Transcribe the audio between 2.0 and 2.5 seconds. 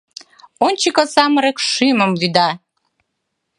вӱда.